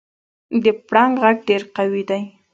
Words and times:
د 0.63 0.65
پړانګ 0.87 1.13
غږ 1.21 1.37
ډېر 1.49 1.61
قوي 1.75 2.03
دی. 2.09 2.21